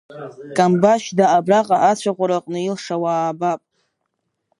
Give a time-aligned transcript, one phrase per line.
[0.57, 3.61] Камбашьда абраҟа ацәаӷәараҟны илшауа аабап!